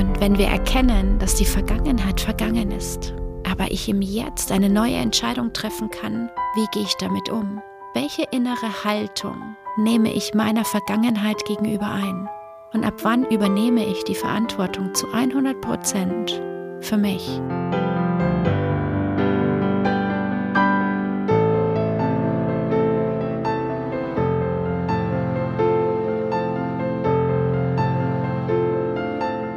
Und 0.00 0.18
wenn 0.18 0.38
wir 0.38 0.46
erkennen, 0.46 1.18
dass 1.18 1.34
die 1.34 1.44
Vergangenheit 1.44 2.22
vergangen 2.22 2.70
ist, 2.70 3.12
aber 3.46 3.70
ich 3.70 3.86
im 3.86 4.00
Jetzt 4.00 4.50
eine 4.50 4.70
neue 4.70 4.94
Entscheidung 4.94 5.52
treffen 5.52 5.90
kann, 5.90 6.30
wie 6.54 6.66
gehe 6.72 6.84
ich 6.84 6.96
damit 6.96 7.28
um? 7.28 7.60
Welche 7.92 8.22
innere 8.30 8.84
Haltung 8.84 9.56
nehme 9.76 10.10
ich 10.10 10.32
meiner 10.32 10.64
Vergangenheit 10.64 11.44
gegenüber 11.44 11.90
ein? 11.90 12.30
Und 12.72 12.84
ab 12.84 12.94
wann 13.02 13.26
übernehme 13.26 13.84
ich 13.84 14.02
die 14.04 14.14
Verantwortung 14.14 14.94
zu 14.94 15.12
100 15.12 15.60
Prozent 15.60 16.40
für 16.80 16.96
mich? 16.96 17.38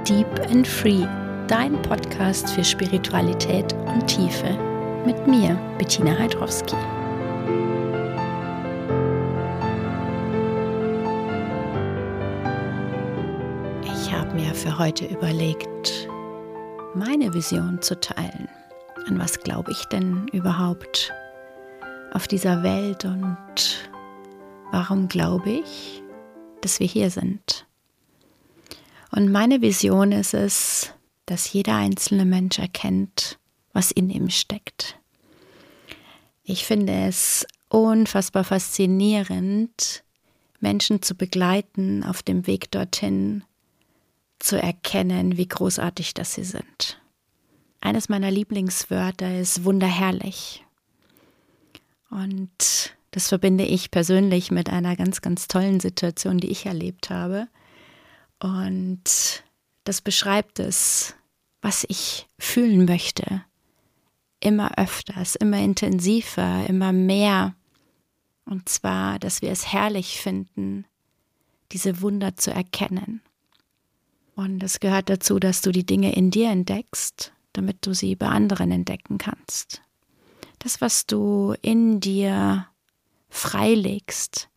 Deep 0.08 0.28
and 0.52 0.68
Free, 0.68 1.08
dein 1.48 1.82
Podcast 1.82 2.50
für 2.50 2.64
Spiritualität 2.66 3.72
und 3.86 4.06
Tiefe. 4.06 4.50
Mit 5.06 5.28
mir, 5.28 5.58
Bettina 5.78 6.12
Heidrowski. 6.20 6.76
Ich 13.86 14.12
habe 14.12 14.34
mir 14.34 14.54
für 14.54 14.78
heute 14.78 15.06
überlegt, 15.06 16.10
meine 16.96 17.34
Vision 17.34 17.82
zu 17.82 17.98
teilen. 17.98 18.50
An 19.08 19.18
was 19.18 19.40
glaube 19.40 19.72
ich 19.72 19.86
denn 19.86 20.28
überhaupt 20.34 21.14
auf 22.12 22.28
dieser 22.28 22.62
Welt 22.62 23.06
und 23.06 23.90
warum 24.74 25.08
glaube 25.08 25.50
ich, 25.50 26.04
dass 26.60 26.82
wir 26.82 26.88
hier 26.88 27.10
sind? 27.10 27.63
Und 29.16 29.32
meine 29.32 29.62
Vision 29.62 30.12
ist 30.12 30.34
es, 30.34 30.92
dass 31.28 31.54
jeder 31.54 31.76
einzelne 31.76 32.26
Mensch 32.26 32.58
erkennt, 32.58 33.38
was 33.72 33.92
in 33.92 34.10
ihm 34.10 34.32
steckt. 34.32 34.98
Ich 36.42 36.66
finde 36.66 36.94
es 36.94 37.46
unfassbar 37.70 38.44
faszinierend, 38.44 40.04
Menschen 40.60 41.04
zu 41.04 41.14
begleiten 41.14 42.04
auf 42.04 42.24
dem 42.24 42.48
Weg 42.48 42.72
dorthin, 42.72 43.44
zu 44.40 44.60
erkennen, 44.60 45.38
wie 45.38 45.48
großartig 45.48 46.16
das 46.16 46.34
sie 46.34 46.44
sind. 46.44 47.00
Eines 47.82 48.10
meiner 48.10 48.32
Lieblingswörter 48.32 49.40
ist 49.40 49.64
wunderherrlich. 49.64 50.66
Und 52.10 52.96
das 53.12 53.30
verbinde 53.30 53.64
ich 53.64 53.92
persönlich 53.92 54.50
mit 54.50 54.72
einer 54.72 54.96
ganz, 54.96 55.22
ganz 55.22 55.48
tollen 55.48 55.80
Situation, 55.80 56.40
die 56.40 56.50
ich 56.50 56.66
erlebt 56.66 57.12
habe. 57.12 57.48
Und 58.44 59.42
das 59.86 60.02
beschreibt 60.02 60.60
es, 60.60 61.16
was 61.62 61.86
ich 61.88 62.28
fühlen 62.38 62.84
möchte. 62.84 63.46
Immer 64.42 64.78
öfters, 64.78 65.36
immer 65.38 65.60
intensiver, 65.60 66.66
immer 66.68 66.92
mehr. 66.92 67.56
Und 68.44 68.68
zwar, 68.68 69.18
dass 69.18 69.42
wir 69.42 69.50
es 69.50 69.72
herrlich 69.72 70.20
finden, 70.20 70.86
diese 71.72 72.02
Wunder 72.02 72.36
zu 72.36 72.52
erkennen. 72.52 73.22
Und 74.36 74.62
es 74.62 74.82
gehört 74.82 75.10
dazu, 75.10 75.40
dass 75.40 75.62
du 75.62 75.72
die 75.72 75.86
Dinge 75.86 76.14
in 76.14 76.30
dir 76.30 76.50
entdeckst, 76.50 77.32
damit 77.54 77.86
du 77.86 77.94
sie 77.94 78.18
bei 78.18 78.28
anderen 78.28 78.72
entdecken 78.72 79.20
kannst. 79.20 79.82
Das, 80.60 80.82
was 80.82 81.06
du 81.06 81.56
in 81.62 82.02
dir 82.02 82.68
freilegst, 83.30 84.50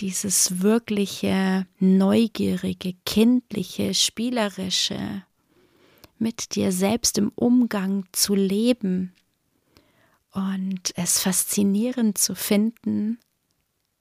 dieses 0.00 0.62
wirkliche, 0.62 1.66
neugierige, 1.78 2.94
kindliche, 3.04 3.94
spielerische, 3.94 5.24
mit 6.18 6.54
dir 6.54 6.72
selbst 6.72 7.18
im 7.18 7.30
Umgang 7.34 8.04
zu 8.12 8.34
leben 8.34 9.12
und 10.32 10.92
es 10.96 11.20
faszinierend 11.20 12.18
zu 12.18 12.34
finden, 12.34 13.18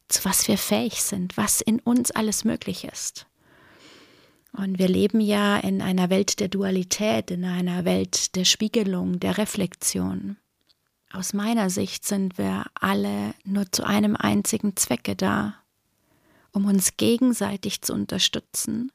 zu 0.07 0.25
was 0.25 0.47
wir 0.47 0.57
fähig 0.57 1.01
sind, 1.03 1.38
was 1.38 1.61
in 1.61 1.79
uns 1.79 2.11
alles 2.11 2.43
möglich 2.43 2.85
ist. 2.85 3.27
Und 4.53 4.79
wir 4.79 4.88
leben 4.88 5.19
ja 5.19 5.57
in 5.57 5.81
einer 5.81 6.09
Welt 6.09 6.39
der 6.39 6.47
Dualität, 6.47 7.29
in 7.29 7.45
einer 7.45 7.85
Welt 7.85 8.35
der 8.35 8.45
Spiegelung, 8.45 9.19
der 9.19 9.38
Reflexion. 9.38 10.38
Aus 11.11 11.33
meiner 11.33 11.69
Sicht 11.69 12.05
sind 12.05 12.38
wir 12.38 12.66
alle 12.73 13.33
nur 13.43 13.72
zu 13.72 13.85
einem 13.85 14.16
einzigen 14.16 14.75
Zwecke 14.75 15.16
da, 15.16 15.55
um 16.52 16.66
uns 16.66 16.97
gegenseitig 16.97 17.81
zu 17.81 17.94
unterstützen 17.94 18.91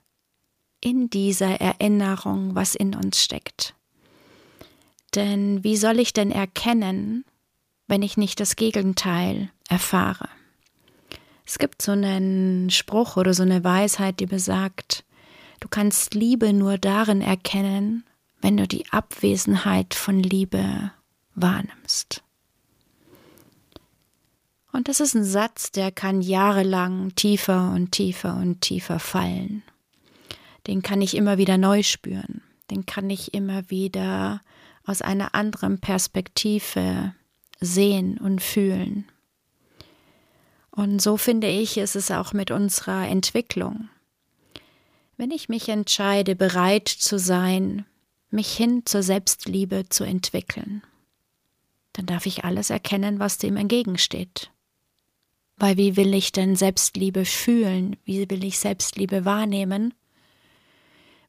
in 0.81 1.11
dieser 1.11 1.61
Erinnerung, 1.61 2.55
was 2.55 2.75
in 2.75 2.95
uns 2.95 3.23
steckt. 3.23 3.75
Denn 5.15 5.63
wie 5.63 5.77
soll 5.77 6.01
ich 6.01 6.13
denn 6.13 6.31
erkennen, 6.31 7.25
wenn 7.87 8.03
ich 8.03 8.17
nicht 8.17 8.41
das 8.41 8.57
Gegenteil 8.57 9.51
erfahre? 9.69 10.29
Es 11.47 11.59
gibt 11.59 11.83
so 11.83 11.93
einen 11.93 12.71
Spruch 12.71 13.17
oder 13.17 13.35
so 13.35 13.43
eine 13.43 13.63
Weisheit, 13.63 14.21
die 14.21 14.27
besagt, 14.27 15.05
du 15.61 15.69
kannst 15.69 16.15
Liebe 16.15 16.53
nur 16.53 16.79
darin 16.79 17.21
erkennen, 17.21 18.05
wenn 18.41 18.57
du 18.57 18.67
die 18.67 18.91
Abwesenheit 18.91 19.95
von 19.95 20.21
Liebe 20.21 20.93
wahrnimmst. 21.35 22.22
Und 24.73 24.89
das 24.89 25.01
ist 25.01 25.15
ein 25.15 25.25
Satz, 25.25 25.71
der 25.71 25.93
kann 25.93 26.23
jahrelang 26.23 27.15
tiefer 27.15 27.73
und 27.75 27.93
tiefer 27.93 28.37
und 28.37 28.63
tiefer 28.63 28.99
fallen. 28.99 29.63
Den 30.67 30.83
kann 30.83 31.03
ich 31.03 31.15
immer 31.15 31.37
wieder 31.39 31.59
neu 31.59 31.83
spüren. 31.83 32.43
Den 32.71 32.87
kann 32.87 33.11
ich 33.11 33.35
immer 33.35 33.69
wieder 33.69 34.41
aus 34.85 35.03
einer 35.03 35.35
anderen 35.35 35.79
Perspektive 35.79 37.15
sehen 37.61 38.19
und 38.19 38.41
fühlen. 38.41 39.07
Und 40.71 41.03
so 41.03 41.19
finde 41.19 41.49
ich, 41.49 41.77
ist 41.77 41.97
es 41.97 42.11
auch 42.11 42.33
mit 42.33 42.51
unserer 42.51 43.07
Entwicklung. 43.07 43.91
Wenn 45.19 45.31
ich 45.31 45.51
mich 45.51 45.69
entscheide, 45.69 46.35
bereit 46.35 46.89
zu 46.89 47.19
sein, 47.19 47.85
mich 48.31 48.57
hin 48.57 48.83
zur 48.87 49.03
Selbstliebe 49.03 49.89
zu 49.91 50.05
entwickeln, 50.05 50.83
dann 51.93 52.07
darf 52.07 52.25
ich 52.25 52.45
alles 52.45 52.71
erkennen, 52.71 53.19
was 53.19 53.37
dem 53.37 53.59
entgegensteht. 53.59 54.52
Weil 55.63 55.77
wie 55.77 55.95
will 55.97 56.13
ich 56.13 56.33
denn 56.33 56.57
Selbstliebe 56.57 57.25
fühlen? 57.25 57.95
Wie 58.05 58.29
will 58.29 58.43
ich 58.43 58.59
Selbstliebe 58.59 59.25
wahrnehmen? 59.25 59.95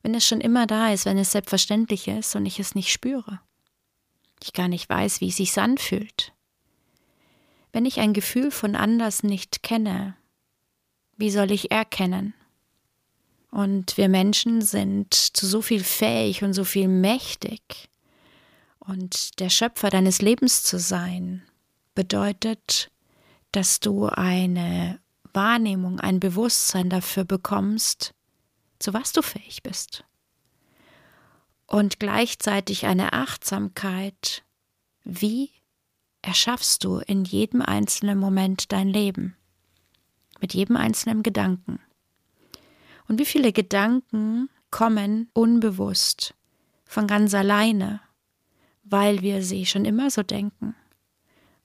Wenn 0.01 0.15
es 0.15 0.25
schon 0.25 0.41
immer 0.41 0.65
da 0.65 0.91
ist, 0.91 1.05
wenn 1.05 1.19
es 1.19 1.33
selbstverständlich 1.33 2.07
ist 2.07 2.35
und 2.35 2.47
ich 2.47 2.59
es 2.59 2.73
nicht 2.73 2.91
spüre. 2.91 3.41
Ich 4.41 4.51
gar 4.51 4.67
nicht 4.67 4.89
weiß, 4.89 5.21
wie 5.21 5.27
es 5.27 5.35
sich 5.35 5.55
anfühlt. 5.59 6.33
Wenn 7.73 7.85
ich 7.85 7.99
ein 7.99 8.13
Gefühl 8.13 8.49
von 8.49 8.75
anders 8.75 9.21
nicht 9.21 9.61
kenne, 9.61 10.17
wie 11.15 11.29
soll 11.29 11.51
ich 11.51 11.69
erkennen? 11.69 12.33
Und 13.51 13.97
wir 13.97 14.09
Menschen 14.09 14.63
sind 14.63 15.13
zu 15.13 15.45
so 15.45 15.61
viel 15.61 15.83
fähig 15.83 16.43
und 16.43 16.53
so 16.53 16.63
viel 16.63 16.87
mächtig. 16.87 17.87
Und 18.79 19.39
der 19.39 19.51
Schöpfer 19.51 19.91
deines 19.91 20.23
Lebens 20.23 20.63
zu 20.63 20.79
sein, 20.79 21.43
bedeutet, 21.93 22.89
dass 23.53 23.79
du 23.79 24.07
eine 24.07 24.99
Wahrnehmung, 25.31 25.99
ein 25.99 26.19
Bewusstsein 26.19 26.89
dafür 26.89 27.23
bekommst, 27.23 28.13
zu 28.79 28.93
was 28.93 29.13
du 29.13 29.21
fähig 29.21 29.63
bist. 29.63 30.03
Und 31.67 31.99
gleichzeitig 31.99 32.85
eine 32.85 33.13
Achtsamkeit, 33.13 34.43
wie 35.03 35.51
erschaffst 36.21 36.83
du 36.83 36.97
in 36.99 37.23
jedem 37.23 37.61
einzelnen 37.61 38.17
Moment 38.17 38.71
dein 38.71 38.89
Leben, 38.89 39.35
mit 40.39 40.53
jedem 40.53 40.75
einzelnen 40.75 41.23
Gedanken. 41.23 41.79
Und 43.07 43.19
wie 43.19 43.25
viele 43.25 43.53
Gedanken 43.53 44.49
kommen 44.71 45.29
unbewusst, 45.33 46.33
von 46.85 47.07
ganz 47.07 47.33
alleine, 47.33 48.01
weil 48.83 49.21
wir 49.21 49.43
sie 49.43 49.65
schon 49.65 49.85
immer 49.85 50.09
so 50.09 50.23
denken 50.23 50.75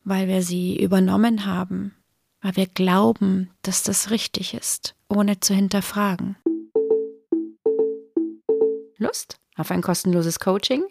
weil 0.09 0.27
wir 0.27 0.43
sie 0.43 0.83
übernommen 0.83 1.45
haben, 1.45 1.95
weil 2.41 2.57
wir 2.57 2.67
glauben, 2.67 3.51
dass 3.61 3.83
das 3.83 4.11
richtig 4.11 4.55
ist, 4.55 4.95
ohne 5.11 5.41
zu 5.41 5.53
hinterfragen. 5.53 6.37
Lust 8.97 9.39
auf 9.57 9.71
ein 9.71 9.83
kostenloses 9.83 10.41
Coaching? 10.41 10.83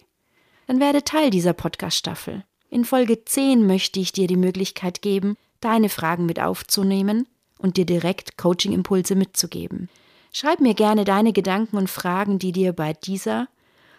Dann 0.68 0.80
werde 0.80 1.04
Teil 1.04 1.32
dieser 1.32 1.54
Podcast-Staffel. 1.54 2.44
In 2.70 2.86
Folge 2.86 3.26
10 3.26 3.66
möchte 3.66 4.00
ich 4.00 4.12
dir 4.12 4.28
die 4.28 4.36
Möglichkeit 4.36 5.02
geben, 5.02 5.36
deine 5.62 5.90
Fragen 5.90 6.28
mit 6.28 6.40
aufzunehmen 6.40 7.28
und 7.58 7.78
dir 7.78 7.86
direkt 7.86 8.38
Coaching-Impulse 8.38 9.16
mitzugeben. 9.16 9.90
Schreib 10.32 10.60
mir 10.60 10.76
gerne 10.76 11.06
deine 11.06 11.34
Gedanken 11.34 11.78
und 11.78 11.90
Fragen, 11.90 12.38
die 12.38 12.52
dir 12.52 12.72
bei 12.72 12.94
dieser 12.94 13.48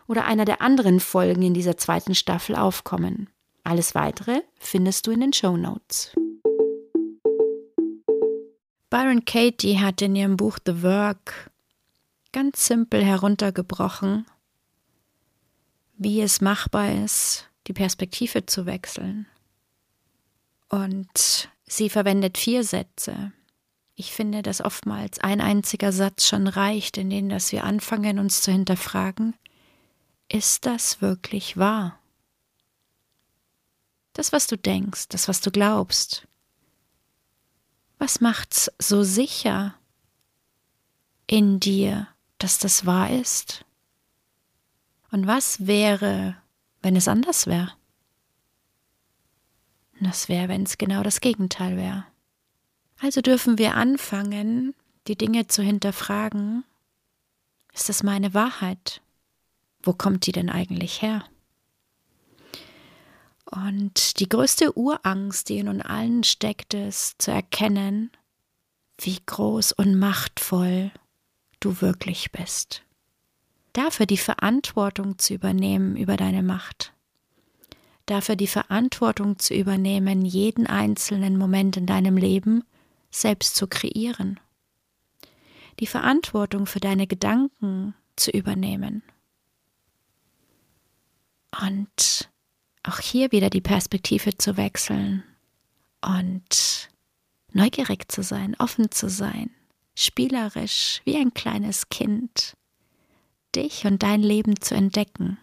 oder 0.06 0.26
einer 0.26 0.44
der 0.44 0.62
anderen 0.62 1.00
Folgen 1.00 1.42
in 1.42 1.54
dieser 1.54 1.76
zweiten 1.76 2.14
Staffel 2.14 2.54
aufkommen. 2.54 3.28
Alles 3.68 3.94
weitere 3.94 4.40
findest 4.58 5.06
du 5.06 5.10
in 5.10 5.20
den 5.20 5.32
Show 5.34 5.58
Notes. 5.58 6.16
Byron 8.88 9.26
Katie 9.26 9.78
hat 9.78 10.00
in 10.00 10.16
ihrem 10.16 10.38
Buch 10.38 10.58
The 10.64 10.82
Work 10.82 11.50
ganz 12.32 12.64
simpel 12.64 13.04
heruntergebrochen 13.04 14.24
wie 15.98 16.22
es 16.22 16.40
machbar 16.40 16.92
ist, 16.92 17.50
die 17.66 17.72
Perspektive 17.74 18.46
zu 18.46 18.64
wechseln. 18.64 19.26
Und 20.68 21.50
sie 21.66 21.90
verwendet 21.90 22.38
vier 22.38 22.64
Sätze. 22.64 23.32
Ich 23.96 24.12
finde, 24.12 24.42
dass 24.42 24.64
oftmals 24.64 25.18
ein 25.18 25.40
einziger 25.40 25.92
Satz 25.92 26.26
schon 26.26 26.46
reicht, 26.46 26.96
in 26.96 27.10
dem 27.10 27.28
dass 27.28 27.52
wir 27.52 27.64
anfangen, 27.64 28.18
uns 28.18 28.40
zu 28.40 28.52
hinterfragen, 28.52 29.34
ist 30.30 30.64
das 30.64 31.02
wirklich 31.02 31.56
wahr? 31.56 31.98
Das, 34.18 34.32
was 34.32 34.48
du 34.48 34.58
denkst, 34.58 35.06
das, 35.10 35.28
was 35.28 35.40
du 35.42 35.52
glaubst, 35.52 36.26
was 37.98 38.20
macht's 38.20 38.68
so 38.76 39.04
sicher 39.04 39.76
in 41.28 41.60
dir, 41.60 42.08
dass 42.38 42.58
das 42.58 42.84
wahr 42.84 43.10
ist? 43.10 43.64
Und 45.12 45.28
was 45.28 45.68
wäre, 45.68 46.36
wenn 46.82 46.96
es 46.96 47.06
anders 47.06 47.46
wäre? 47.46 47.74
Das 50.00 50.28
wäre, 50.28 50.48
wenn 50.48 50.64
es 50.64 50.78
genau 50.78 51.04
das 51.04 51.20
Gegenteil 51.20 51.76
wäre. 51.76 52.04
Also 52.98 53.20
dürfen 53.20 53.56
wir 53.56 53.76
anfangen, 53.76 54.74
die 55.06 55.16
Dinge 55.16 55.46
zu 55.46 55.62
hinterfragen. 55.62 56.64
Ist 57.72 57.88
das 57.88 58.02
meine 58.02 58.34
Wahrheit? 58.34 59.00
Wo 59.80 59.92
kommt 59.92 60.26
die 60.26 60.32
denn 60.32 60.50
eigentlich 60.50 61.02
her? 61.02 61.24
Und 63.50 64.20
die 64.20 64.28
größte 64.28 64.76
Urangst, 64.76 65.48
die 65.48 65.58
in 65.58 65.68
uns 65.68 65.84
allen 65.84 66.22
steckt, 66.22 66.74
ist 66.74 67.20
zu 67.22 67.30
erkennen, 67.30 68.10
wie 68.98 69.18
groß 69.24 69.72
und 69.72 69.98
machtvoll 69.98 70.90
du 71.60 71.80
wirklich 71.80 72.30
bist. 72.30 72.82
Dafür 73.72 74.06
die 74.06 74.18
Verantwortung 74.18 75.18
zu 75.18 75.34
übernehmen 75.34 75.96
über 75.96 76.16
deine 76.16 76.42
Macht. 76.42 76.92
Dafür 78.06 78.36
die 78.36 78.46
Verantwortung 78.46 79.38
zu 79.38 79.54
übernehmen, 79.54 80.24
jeden 80.24 80.66
einzelnen 80.66 81.38
Moment 81.38 81.76
in 81.76 81.86
deinem 81.86 82.16
Leben 82.16 82.64
selbst 83.10 83.54
zu 83.54 83.66
kreieren. 83.66 84.40
Die 85.80 85.86
Verantwortung 85.86 86.66
für 86.66 86.80
deine 86.80 87.06
Gedanken 87.06 87.94
zu 88.16 88.30
übernehmen. 88.30 89.02
Und 91.62 92.27
auch 92.88 92.98
hier 92.98 93.30
wieder 93.32 93.50
die 93.50 93.60
Perspektive 93.60 94.36
zu 94.36 94.56
wechseln 94.56 95.22
und 96.00 96.88
neugierig 97.52 98.10
zu 98.10 98.22
sein, 98.22 98.56
offen 98.58 98.90
zu 98.90 99.08
sein, 99.08 99.50
spielerisch 99.94 101.02
wie 101.04 101.16
ein 101.16 101.34
kleines 101.34 101.88
Kind, 101.88 102.54
dich 103.54 103.84
und 103.84 104.02
dein 104.02 104.22
Leben 104.22 104.60
zu 104.60 104.74
entdecken. 104.74 105.38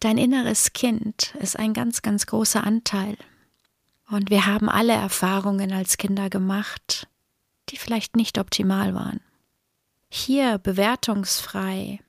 Dein 0.00 0.16
inneres 0.16 0.72
Kind 0.72 1.34
ist 1.40 1.58
ein 1.58 1.74
ganz, 1.74 2.02
ganz 2.02 2.26
großer 2.26 2.64
Anteil 2.64 3.16
und 4.10 4.30
wir 4.30 4.46
haben 4.46 4.68
alle 4.68 4.94
Erfahrungen 4.94 5.72
als 5.72 5.98
Kinder 5.98 6.30
gemacht, 6.30 7.08
die 7.68 7.76
vielleicht 7.76 8.16
nicht 8.16 8.38
optimal 8.38 8.94
waren. 8.94 9.20
Hier 10.08 10.58
bewertungsfrei 10.58 12.00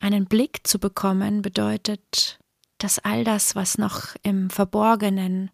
einen 0.00 0.26
Blick 0.26 0.66
zu 0.66 0.78
bekommen, 0.78 1.42
bedeutet, 1.42 2.38
dass 2.78 2.98
all 2.98 3.24
das, 3.24 3.56
was 3.56 3.76
noch 3.76 4.14
im 4.22 4.50
Verborgenen, 4.50 5.50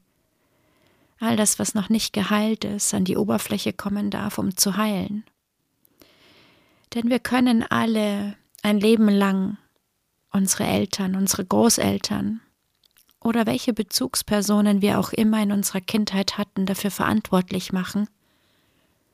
all 1.18 1.36
das, 1.36 1.58
was 1.58 1.74
noch 1.74 1.88
nicht 1.88 2.12
geheilt 2.12 2.64
ist, 2.64 2.92
an 2.94 3.04
die 3.04 3.16
Oberfläche 3.16 3.72
kommen 3.72 4.10
darf, 4.10 4.38
um 4.38 4.56
zu 4.56 4.76
heilen. 4.76 5.24
Denn 6.94 7.08
wir 7.08 7.18
können 7.18 7.62
alle 7.62 8.36
ein 8.62 8.78
Leben 8.78 9.08
lang 9.08 9.56
unsere 10.30 10.64
Eltern, 10.64 11.16
unsere 11.16 11.44
Großeltern, 11.44 12.40
oder 13.20 13.46
welche 13.46 13.72
Bezugspersonen 13.72 14.82
wir 14.82 14.98
auch 14.98 15.12
immer 15.12 15.42
in 15.42 15.50
unserer 15.50 15.80
Kindheit 15.80 16.36
hatten, 16.36 16.66
dafür 16.66 16.90
verantwortlich 16.90 17.72
machen, 17.72 18.06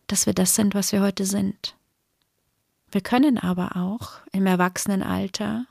dass 0.08 0.26
wir 0.26 0.34
das 0.34 0.56
sind, 0.56 0.74
was 0.74 0.90
wir 0.90 1.00
heute 1.00 1.24
sind. 1.24 1.76
Wir 2.90 3.00
können 3.02 3.38
aber 3.38 3.76
auch 3.76 4.14
im 4.32 4.46
Erwachsenenalter 4.46 5.66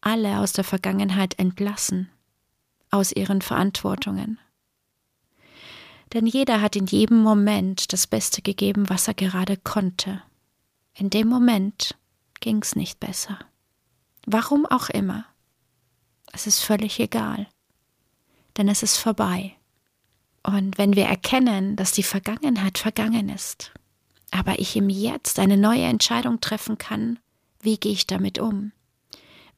alle 0.00 0.38
aus 0.38 0.52
der 0.52 0.64
Vergangenheit 0.64 1.38
entlassen, 1.38 2.08
aus 2.90 3.12
ihren 3.12 3.42
Verantwortungen. 3.42 4.38
Denn 6.12 6.26
jeder 6.26 6.60
hat 6.60 6.74
in 6.76 6.86
jedem 6.86 7.22
Moment 7.22 7.92
das 7.92 8.06
Beste 8.06 8.42
gegeben, 8.42 8.88
was 8.88 9.06
er 9.06 9.14
gerade 9.14 9.56
konnte. 9.56 10.22
In 10.94 11.10
dem 11.10 11.28
Moment 11.28 11.96
ging's 12.40 12.74
nicht 12.74 12.98
besser. 12.98 13.38
Warum 14.26 14.66
auch 14.66 14.88
immer. 14.90 15.24
Es 16.32 16.46
ist 16.46 16.60
völlig 16.60 16.98
egal, 17.00 17.46
denn 18.56 18.68
es 18.68 18.82
ist 18.82 18.96
vorbei. 18.96 19.56
Und 20.42 20.78
wenn 20.78 20.96
wir 20.96 21.04
erkennen, 21.04 21.76
dass 21.76 21.92
die 21.92 22.02
Vergangenheit 22.02 22.78
vergangen 22.78 23.28
ist, 23.28 23.72
aber 24.30 24.58
ich 24.58 24.76
im 24.76 24.88
Jetzt 24.88 25.38
eine 25.38 25.56
neue 25.56 25.82
Entscheidung 25.82 26.40
treffen 26.40 26.78
kann, 26.78 27.18
wie 27.60 27.78
gehe 27.78 27.92
ich 27.92 28.06
damit 28.06 28.38
um? 28.38 28.72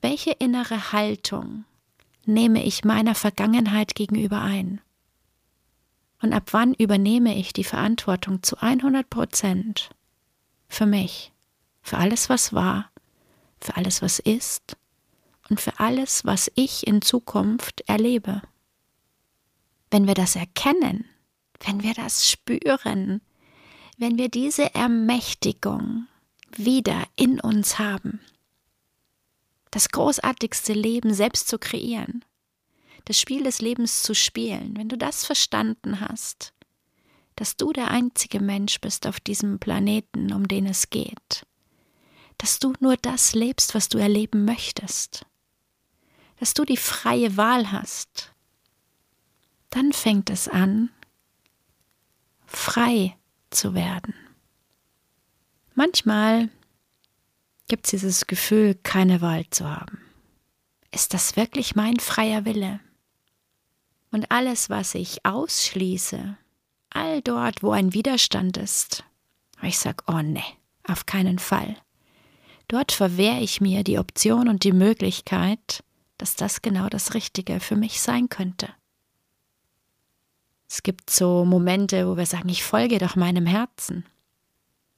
Welche 0.03 0.33
innere 0.33 0.91
Haltung 0.91 1.65
nehme 2.27 2.65
ich 2.65 2.85
meiner 2.85 3.15
Vergangenheit 3.15 3.95
gegenüber 3.95 4.41
ein? 4.41 4.81
Und 6.21 6.33
ab 6.33 6.49
wann 6.51 6.75
übernehme 6.75 7.37
ich 7.37 7.53
die 7.53 7.63
Verantwortung 7.63 8.43
zu 8.43 8.61
100 8.61 9.09
Prozent 9.09 9.91
für 10.69 10.87
mich, 10.87 11.33
für 11.83 11.99
alles, 11.99 12.29
was 12.29 12.53
war, 12.53 12.91
für 13.61 13.77
alles, 13.77 14.03
was 14.03 14.19
ist 14.19 14.77
und 15.49 15.61
für 15.61 15.79
alles, 15.79 16.25
was 16.25 16.51
ich 16.57 16.85
in 16.85 17.01
Zukunft 17.01 17.83
erlebe. 17.87 18.43
Wenn 19.93 20.09
wir 20.09 20.15
das 20.15 20.35
erkennen, 20.35 21.05
wenn 21.61 21.85
wir 21.85 21.95
das 21.95 22.29
spüren, 22.29 23.21
wenn 23.99 24.19
wir 24.19 24.29
diese 24.29 24.75
Ermächtigung 24.75 26.09
wieder 26.57 27.05
in 27.15 27.39
uns 27.39 27.79
haben, 27.79 28.21
das 29.73 29.89
großartigste 29.89 30.75
Leben 30.75 31.13
selbst 31.13 31.49
zu 31.49 31.59
kreieren, 31.59 32.25
das 33.07 33.19
Spiel 33.19 33.43
des 33.43 33.61
Lebens 33.61 34.03
zu 34.03 34.15
spielen, 34.15 34.77
wenn 34.77 34.89
du 34.89 34.97
das 34.97 35.25
verstanden 35.25 36.01
hast, 36.01 36.53
dass 37.35 37.57
du 37.57 37.73
der 37.73 37.91
einzige 37.91 38.39
Mensch 38.39 38.81
bist 38.81 39.07
auf 39.07 39.19
diesem 39.19 39.59
Planeten, 39.59 40.33
um 40.33 40.47
den 40.47 40.67
es 40.67 40.91
geht, 40.91 41.47
dass 42.39 42.59
du 42.59 42.75
nur 42.81 42.97
das 42.97 43.35
lebst, 43.35 43.75
was 43.75 43.89
du 43.89 43.99
erleben 43.99 44.45
möchtest, 44.45 45.27
dass 46.39 46.55
du 46.55 46.65
die 46.65 46.77
freie 46.77 47.37
Wahl 47.37 47.73
hast, 47.73 48.33
dann 49.71 49.93
fängt 49.93 50.29
es 50.29 50.49
an, 50.49 50.91
frei 52.47 53.17
zu 53.49 53.75
werden. 53.75 54.15
Manchmal 55.75 56.51
gibt 57.69 57.87
es 57.87 57.91
dieses 57.91 58.27
Gefühl, 58.27 58.75
keine 58.83 59.21
Wahl 59.21 59.45
zu 59.51 59.69
haben. 59.69 59.99
Ist 60.91 61.15
das 61.15 61.37
wirklich 61.37 61.75
mein 61.75 61.99
freier 61.99 62.45
Wille? 62.45 62.81
Und 64.11 64.31
alles, 64.31 64.69
was 64.69 64.95
ich 64.95 65.25
ausschließe, 65.25 66.37
all 66.91 67.23
dort, 67.23 67.63
wo 67.63 67.71
ein 67.71 67.95
Widerstand 67.95 68.59
ist, 68.59 69.05
ich 69.63 69.79
sage, 69.79 70.05
oh 70.07 70.21
ne, 70.21 70.43
auf 70.87 71.07
keinen 71.07 71.39
Fall. 71.39 71.77
Dort 72.69 72.93
verwehre 72.93 73.41
ich 73.41 73.61
mir 73.61 73.85
die 73.85 73.99
Option 73.99 74.49
und 74.49 74.65
die 74.65 74.73
Möglichkeit, 74.73 75.83
dass 76.19 76.37
das 76.37 76.63
genau 76.63 76.89
das 76.89 77.15
Richtige 77.15 77.61
für 77.61 77.77
mich 77.77 78.01
sein 78.01 78.29
könnte. 78.29 78.69
Es 80.69 80.83
gibt 80.83 81.11
so 81.11 81.45
Momente, 81.45 82.09
wo 82.09 82.17
wir 82.17 82.27
sagen, 82.27 82.49
ich 82.49 82.65
folge 82.65 82.99
doch 82.99 83.15
meinem 83.15 83.47
Herzen. 83.47 84.07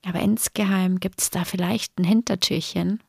Aber 0.04 0.20
insgeheim 0.20 1.00
gibt 1.00 1.20
es 1.20 1.30
da 1.30 1.44
vielleicht 1.44 1.98
ein 1.98 2.04
Hintertürchen, 2.04 3.02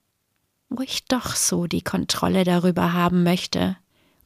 wo 0.70 0.82
ich 0.82 1.06
doch 1.06 1.36
so 1.36 1.68
die 1.68 1.82
Kontrolle 1.82 2.44
darüber 2.44 2.94
haben 2.94 3.24
möchte, 3.24 3.78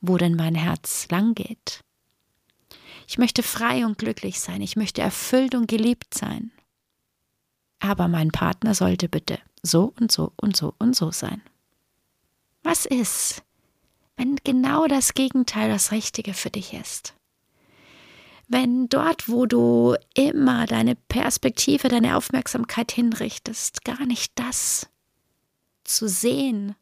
wo 0.01 0.17
denn 0.17 0.35
mein 0.35 0.55
Herz 0.55 1.07
lang 1.09 1.33
geht. 1.33 1.81
Ich 3.07 3.17
möchte 3.17 3.41
frei 3.41 3.85
und 3.85 3.97
glücklich 3.97 4.39
sein, 4.39 4.61
ich 4.61 4.75
möchte 4.75 5.01
erfüllt 5.01 5.55
und 5.55 5.67
geliebt 5.67 6.13
sein. 6.13 6.51
Aber 7.79 8.07
mein 8.07 8.29
Partner 8.29 8.75
sollte 8.75 9.09
bitte 9.09 9.39
so 9.63 9.93
und 9.99 10.11
so 10.11 10.33
und 10.37 10.55
so 10.55 10.75
und 10.77 10.95
so 10.95 11.11
sein. 11.11 11.41
Was 12.61 12.85
ist, 12.85 13.43
wenn 14.19 14.35
genau 14.43 14.85
das 14.85 15.13
Gegenteil 15.13 15.69
das 15.69 15.93
Richtige 15.93 16.33
für 16.33 16.49
dich 16.49 16.73
ist. 16.73 17.13
Wenn 18.51 18.89
dort, 18.89 19.29
wo 19.29 19.45
du 19.45 19.95
immer 20.15 20.65
deine 20.65 20.95
Perspektive, 20.95 21.87
deine 21.87 22.17
Aufmerksamkeit 22.17 22.91
hinrichtest, 22.91 23.85
gar 23.85 24.07
nicht 24.07 24.31
das 24.33 24.89
zu 25.83 26.09
sehen, 26.09 26.75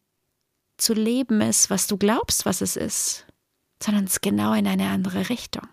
zu 0.77 0.93
leben 0.93 1.41
ist, 1.41 1.69
was 1.69 1.88
du 1.88 1.97
glaubst, 1.97 2.45
was 2.45 2.62
es 2.62 2.77
ist, 2.77 3.25
sondern 3.83 4.05
es 4.05 4.21
genau 4.21 4.53
in 4.53 4.65
eine 4.65 4.89
andere 4.89 5.27
Richtung. 5.27 5.67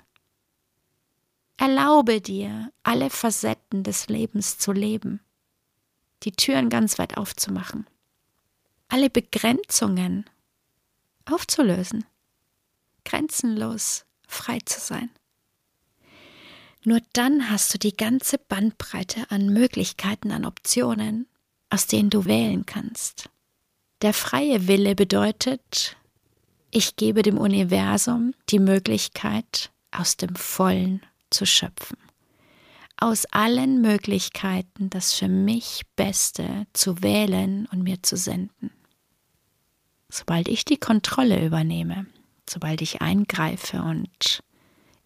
Erlaube 1.59 2.21
dir, 2.21 2.73
alle 2.83 3.09
Facetten 3.09 3.85
des 3.85 4.09
Lebens 4.09 4.59
zu 4.59 4.73
leben, 4.73 5.21
die 6.25 6.33
Türen 6.33 6.71
ganz 6.71 6.99
weit 6.99 7.17
aufzumachen, 7.17 7.87
alle 8.89 9.11
Begrenzungen 9.11 10.29
aufzulösen, 11.25 12.05
grenzenlos 13.05 14.07
frei 14.27 14.59
zu 14.65 14.81
sein. 14.81 15.11
Nur 16.85 17.01
dann 17.15 17.51
hast 17.51 17.73
du 17.73 17.79
die 17.79 17.97
ganze 17.97 18.39
Bandbreite 18.39 19.31
an 19.31 19.49
Möglichkeiten, 19.49 20.31
an 20.33 20.45
Optionen, 20.45 21.27
aus 21.71 21.87
denen 21.87 22.11
du 22.11 22.27
wählen 22.27 22.67
kannst. 22.67 23.31
Der 24.03 24.13
freie 24.13 24.69
Wille 24.69 24.95
bedeutet, 24.95 25.97
ich 26.71 26.97
gebe 26.97 27.23
dem 27.23 27.39
Universum 27.39 28.35
die 28.51 28.59
Möglichkeit, 28.59 29.71
aus 29.93 30.17
dem 30.17 30.37
Vollen 30.37 31.01
zu 31.31 31.47
schöpfen. 31.47 31.97
Aus 32.97 33.25
allen 33.27 33.81
Möglichkeiten 33.81 34.91
das 34.91 35.15
für 35.15 35.29
mich 35.29 35.83
Beste 35.97 36.67
zu 36.75 37.03
wählen 37.03 37.67
und 37.73 37.83
mir 37.83 38.03
zu 38.03 38.17
senden. 38.17 38.71
Sobald 40.11 40.49
ich 40.49 40.65
die 40.65 40.77
Kontrolle 40.77 41.45
übernehme, 41.45 42.07
sobald 42.49 42.83
ich 42.83 43.01
eingreife 43.01 43.83
und 43.83 44.43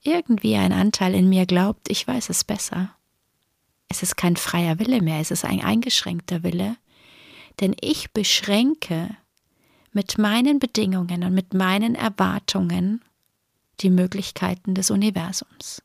irgendwie 0.02 0.56
ein 0.56 0.72
Anteil 0.72 1.14
in 1.14 1.28
mir 1.28 1.46
glaubt, 1.46 1.90
ich 1.90 2.06
weiß 2.06 2.30
es 2.30 2.44
besser, 2.44 2.94
es 3.88 4.02
ist 4.02 4.16
kein 4.16 4.36
freier 4.36 4.78
Wille 4.78 5.00
mehr, 5.02 5.20
es 5.20 5.30
ist 5.30 5.44
ein 5.44 5.62
eingeschränkter 5.62 6.42
Wille, 6.42 6.76
denn 7.60 7.74
ich 7.80 8.12
beschränke 8.12 9.16
mit 9.92 10.18
meinen 10.18 10.58
Bedingungen 10.58 11.24
und 11.24 11.34
mit 11.34 11.54
meinen 11.54 11.94
Erwartungen 11.94 13.02
die 13.80 13.90
Möglichkeiten 13.90 14.74
des 14.74 14.90
Universums. 14.90 15.82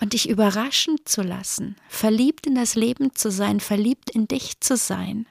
Und 0.00 0.14
dich 0.14 0.28
überraschen 0.28 0.96
zu 1.04 1.22
lassen, 1.22 1.76
verliebt 1.88 2.46
in 2.46 2.56
das 2.56 2.74
Leben 2.74 3.14
zu 3.14 3.30
sein, 3.30 3.60
verliebt 3.60 4.10
in 4.10 4.26
dich 4.26 4.58
zu 4.60 4.76
sein, 4.76 5.26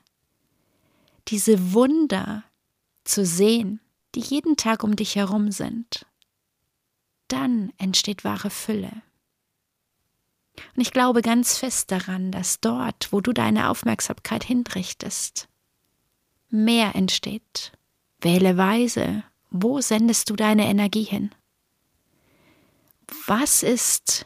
diese 1.27 1.74
Wunder 1.74 2.46
zu 3.03 3.25
sehen, 3.25 3.82
die 4.15 4.22
jeden 4.22 4.56
Tag 4.56 4.84
um 4.84 4.96
dich 4.96 5.15
herum 5.15 5.51
sind, 5.51 6.06
dann 7.32 7.72
entsteht 7.78 8.24
wahre 8.24 8.50
Fülle. 8.50 8.92
Und 10.76 10.82
ich 10.82 10.92
glaube 10.92 11.22
ganz 11.22 11.58
fest 11.58 11.92
daran, 11.92 12.32
dass 12.32 12.60
dort, 12.60 13.12
wo 13.12 13.22
du 13.22 13.34
deine 13.34 13.70
Aufmerksamkeit 13.70 14.44
hinrichtest, 14.44 15.48
mehr 16.50 16.96
entsteht. 16.96 17.72
Wähle 18.20 18.58
weise, 18.58 19.24
wo 19.50 19.82
sendest 19.82 20.30
du 20.30 20.36
deine 20.36 20.68
Energie 20.68 21.04
hin? 21.04 21.32
Was 23.26 23.64
ist 23.64 24.26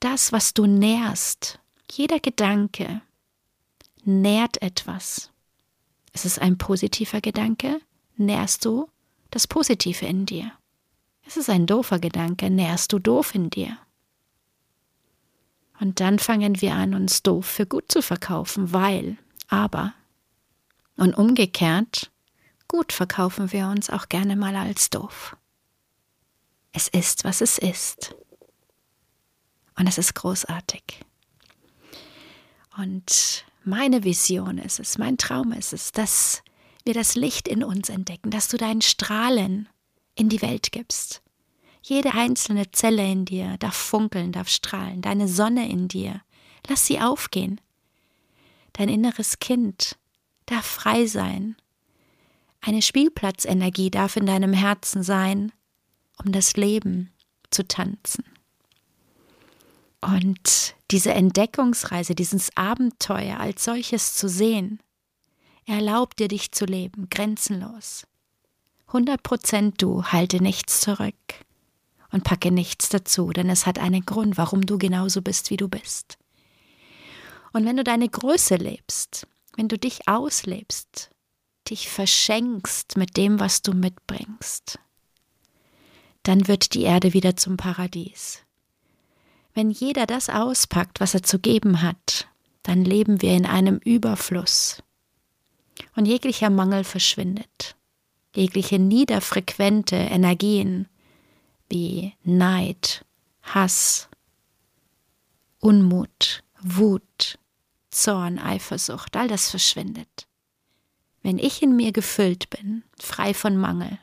das, 0.00 0.32
was 0.32 0.54
du 0.54 0.66
nährst? 0.66 1.60
Jeder 1.90 2.20
Gedanke 2.20 3.00
nährt 4.04 4.60
etwas. 4.62 5.30
Ist 6.12 6.24
es 6.24 6.38
ein 6.38 6.58
positiver 6.58 7.20
Gedanke? 7.20 7.80
Nährst 8.16 8.64
du 8.64 8.88
das 9.30 9.46
Positive 9.46 10.06
in 10.06 10.26
dir? 10.26 10.52
Ist 11.26 11.36
es 11.36 11.48
ein 11.48 11.66
doofer 11.66 11.98
Gedanke? 11.98 12.50
Nährst 12.50 12.92
du 12.92 12.98
doof 12.98 13.34
in 13.34 13.50
dir? 13.50 13.76
Und 15.80 16.00
dann 16.00 16.18
fangen 16.18 16.60
wir 16.60 16.74
an, 16.74 16.94
uns 16.94 17.22
doof 17.22 17.44
für 17.44 17.66
gut 17.66 17.90
zu 17.90 18.00
verkaufen, 18.00 18.72
weil, 18.72 19.18
aber. 19.48 19.92
Und 20.96 21.14
umgekehrt, 21.14 22.10
gut 22.68 22.92
verkaufen 22.92 23.52
wir 23.52 23.68
uns 23.68 23.90
auch 23.90 24.08
gerne 24.08 24.36
mal 24.36 24.56
als 24.56 24.88
doof. 24.88 25.36
Es 26.72 26.88
ist, 26.88 27.24
was 27.24 27.40
es 27.40 27.58
ist. 27.58 28.14
Und 29.78 29.86
es 29.86 29.98
ist 29.98 30.14
großartig. 30.14 31.04
Und 32.78 33.44
meine 33.64 34.04
Vision 34.04 34.58
ist 34.58 34.80
es, 34.80 34.96
mein 34.96 35.18
Traum 35.18 35.52
ist 35.52 35.72
es, 35.72 35.92
dass 35.92 36.42
wir 36.84 36.94
das 36.94 37.14
Licht 37.14 37.48
in 37.48 37.64
uns 37.64 37.88
entdecken, 37.88 38.30
dass 38.30 38.48
du 38.48 38.56
deinen 38.56 38.80
Strahlen 38.80 39.68
in 40.16 40.28
die 40.28 40.42
Welt 40.42 40.72
gibst, 40.72 41.22
jede 41.82 42.14
einzelne 42.14 42.72
Zelle 42.72 43.08
in 43.08 43.24
dir 43.26 43.56
darf 43.58 43.76
funkeln, 43.76 44.32
darf 44.32 44.48
strahlen, 44.48 45.02
deine 45.02 45.28
Sonne 45.28 45.68
in 45.68 45.86
dir. 45.86 46.20
Lass 46.66 46.84
sie 46.84 46.98
aufgehen. 46.98 47.60
Dein 48.72 48.88
inneres 48.88 49.38
Kind 49.38 49.96
darf 50.46 50.66
frei 50.66 51.06
sein. 51.06 51.54
Eine 52.60 52.82
Spielplatzenergie 52.82 53.92
darf 53.92 54.16
in 54.16 54.26
deinem 54.26 54.52
Herzen 54.52 55.04
sein, 55.04 55.52
um 56.24 56.32
das 56.32 56.56
Leben 56.56 57.12
zu 57.50 57.68
tanzen. 57.68 58.24
Und 60.00 60.74
diese 60.90 61.14
Entdeckungsreise, 61.14 62.16
dieses 62.16 62.50
Abenteuer 62.56 63.38
als 63.38 63.64
solches 63.64 64.14
zu 64.14 64.28
sehen, 64.28 64.80
erlaubt 65.66 66.18
dir 66.18 66.28
dich 66.28 66.50
zu 66.50 66.64
leben, 66.64 67.08
grenzenlos. 67.10 68.06
100 68.88 69.22
Prozent 69.22 69.82
du, 69.82 70.04
halte 70.04 70.42
nichts 70.42 70.80
zurück 70.80 71.14
und 72.12 72.24
packe 72.24 72.50
nichts 72.50 72.88
dazu, 72.88 73.30
denn 73.30 73.50
es 73.50 73.66
hat 73.66 73.78
einen 73.78 74.06
Grund, 74.06 74.36
warum 74.38 74.64
du 74.64 74.78
genauso 74.78 75.22
bist, 75.22 75.50
wie 75.50 75.56
du 75.56 75.68
bist. 75.68 76.18
Und 77.52 77.64
wenn 77.64 77.76
du 77.76 77.84
deine 77.84 78.08
Größe 78.08 78.56
lebst, 78.56 79.26
wenn 79.56 79.68
du 79.68 79.78
dich 79.78 80.08
auslebst, 80.08 81.10
dich 81.68 81.88
verschenkst 81.88 82.96
mit 82.96 83.16
dem, 83.16 83.40
was 83.40 83.62
du 83.62 83.72
mitbringst, 83.72 84.78
dann 86.22 86.48
wird 86.48 86.74
die 86.74 86.82
Erde 86.82 87.12
wieder 87.12 87.36
zum 87.36 87.56
Paradies. 87.56 88.42
Wenn 89.54 89.70
jeder 89.70 90.06
das 90.06 90.28
auspackt, 90.28 91.00
was 91.00 91.14
er 91.14 91.22
zu 91.22 91.38
geben 91.38 91.82
hat, 91.82 92.28
dann 92.62 92.84
leben 92.84 93.22
wir 93.22 93.34
in 93.34 93.46
einem 93.46 93.78
Überfluss. 93.78 94.82
Und 95.94 96.06
jeglicher 96.06 96.50
Mangel 96.50 96.84
verschwindet. 96.84 97.76
Jegliche 98.36 98.78
niederfrequente 98.78 99.96
Energien 99.96 100.88
wie 101.70 102.12
Neid, 102.22 103.04
Hass, 103.42 104.08
Unmut, 105.58 106.44
Wut, 106.60 107.38
Zorn, 107.90 108.38
Eifersucht, 108.38 109.16
all 109.16 109.28
das 109.28 109.50
verschwindet. 109.50 110.28
Wenn 111.22 111.38
ich 111.38 111.62
in 111.62 111.74
mir 111.74 111.92
gefüllt 111.92 112.50
bin, 112.50 112.84
frei 113.00 113.32
von 113.32 113.56
Mangel, 113.56 113.98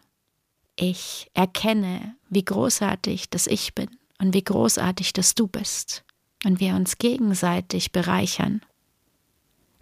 ich 0.76 1.30
erkenne, 1.36 2.16
wie 2.30 2.44
großartig 2.44 3.30
das 3.30 3.46
ich 3.46 3.76
bin 3.76 3.90
und 4.18 4.34
wie 4.34 4.44
großartig 4.44 5.14
das 5.14 5.36
du 5.36 5.48
bist, 5.48 6.04
und 6.44 6.60
wir 6.60 6.76
uns 6.76 6.98
gegenseitig 6.98 7.92
bereichern, 7.92 8.62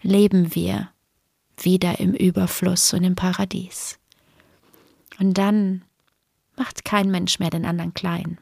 leben 0.02 0.54
wir 0.54 0.92
wieder 1.58 2.00
im 2.00 2.14
Überfluss 2.14 2.94
und 2.94 3.04
im 3.04 3.16
Paradies. 3.16 4.01
Und 5.22 5.36
dann 5.36 5.84
macht 6.56 6.84
kein 6.84 7.12
Mensch 7.12 7.38
mehr 7.38 7.52
den 7.52 7.64
anderen 7.64 7.94
klein. 7.94 8.40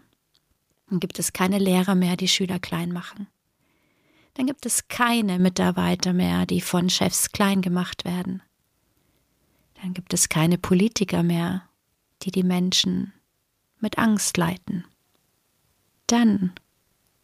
Dann 0.89 1.01
gibt 1.01 1.19
es 1.19 1.33
keine 1.33 1.57
Lehrer 1.57 1.93
mehr, 1.93 2.15
die 2.15 2.29
Schüler 2.29 2.57
klein 2.57 2.93
machen. 2.93 3.27
Dann 4.35 4.45
gibt 4.45 4.65
es 4.65 4.87
keine 4.87 5.39
Mitarbeiter 5.39 6.13
mehr, 6.13 6.45
die 6.45 6.61
von 6.61 6.89
Chefs 6.89 7.33
klein 7.33 7.61
gemacht 7.61 8.05
werden. 8.05 8.41
Dann 9.81 9.93
gibt 9.93 10.13
es 10.13 10.29
keine 10.29 10.57
Politiker 10.57 11.21
mehr, 11.21 11.63
die 12.21 12.31
die 12.31 12.43
Menschen 12.43 13.11
mit 13.81 13.97
Angst 13.97 14.37
leiten. 14.37 14.85
Dann 16.07 16.53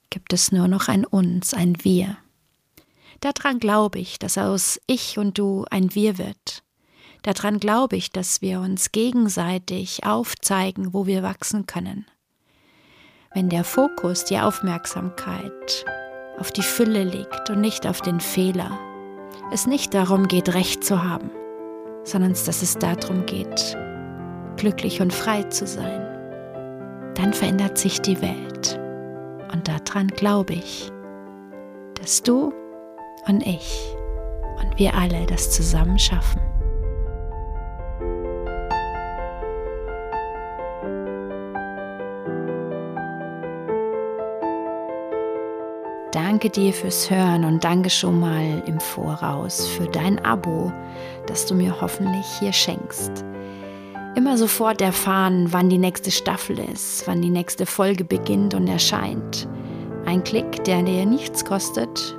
gibt 0.10 0.34
es 0.34 0.52
nur 0.52 0.68
noch 0.68 0.90
ein 0.90 1.06
Uns, 1.06 1.54
ein 1.54 1.82
Wir. 1.82 2.18
Daran 3.22 3.60
glaube 3.60 4.00
ich, 4.00 4.20
dass 4.20 4.38
aus 4.38 4.82
Ich 4.86 5.18
und 5.18 5.38
Du 5.38 5.64
ein 5.72 5.96
Wir 5.96 6.18
wird, 6.18 6.65
Daran 7.26 7.60
glaube 7.60 7.96
ich, 7.96 8.12
dass 8.12 8.44
wir 8.44 8.60
uns 8.60 8.92
gegenseitig 8.92 10.06
aufzeigen, 10.06 10.94
wo 10.94 11.08
wir 11.08 11.24
wachsen 11.24 11.66
können. 11.66 12.06
Wenn 13.34 13.50
der 13.50 13.64
Fokus, 13.64 14.26
die 14.26 14.38
Aufmerksamkeit 14.38 15.86
auf 16.38 16.52
die 16.52 16.62
Fülle 16.62 17.04
liegt 17.04 17.50
und 17.50 17.62
nicht 17.62 17.88
auf 17.88 18.02
den 18.02 18.20
Fehler, 18.20 18.78
es 19.52 19.66
nicht 19.66 19.96
darum 19.96 20.28
geht, 20.28 20.54
Recht 20.54 20.84
zu 20.84 21.04
haben, 21.04 21.32
sondern 22.04 22.34
dass 22.34 22.62
es 22.62 22.78
darum 22.78 23.26
geht, 23.26 23.76
glücklich 24.58 25.02
und 25.02 25.12
frei 25.12 25.42
zu 25.46 25.66
sein, 25.66 26.06
dann 27.16 27.34
verändert 27.34 27.80
sich 27.80 28.02
die 28.02 28.22
Welt. 28.22 28.80
Und 29.52 29.68
daran 29.68 30.10
glaube 30.10 30.54
ich, 30.54 30.92
dass 32.00 32.22
du 32.22 32.54
und 33.26 33.42
ich 33.48 33.96
und 34.62 34.78
wir 34.78 34.94
alle 34.94 35.26
das 35.26 35.50
zusammen 35.50 35.98
schaffen. 35.98 36.45
Danke 46.36 46.50
dir 46.50 46.74
fürs 46.74 47.10
Hören 47.10 47.46
und 47.46 47.64
danke 47.64 47.90
schon 47.90 48.20
mal 48.20 48.62
im 48.66 48.82
Voraus 48.82 49.70
für 49.70 49.88
dein 49.88 50.20
Abo, 50.26 50.70
das 51.28 51.46
du 51.46 51.56
mir 51.56 51.80
hoffentlich 51.80 52.26
hier 52.40 52.52
schenkst. 52.52 53.24
Immer 54.18 54.38
sofort 54.38 54.82
erfahren, 54.82 55.54
wann 55.54 55.70
die 55.70 55.78
nächste 55.78 56.12
Staffel 56.12 56.60
ist, 56.60 57.08
wann 57.08 57.22
die 57.22 57.30
nächste 57.30 57.66
Folge 57.66 58.04
beginnt 58.04 58.54
und 58.54 58.68
erscheint. 58.68 59.48
Ein 60.06 60.26
Klick, 60.26 60.62
der 60.66 60.84
dir 60.84 61.06
nichts 61.06 61.46
kostet 61.46 62.18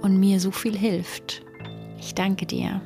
und 0.00 0.18
mir 0.18 0.40
so 0.40 0.50
viel 0.50 0.74
hilft. 0.74 1.42
Ich 1.98 2.14
danke 2.14 2.46
dir. 2.46 2.80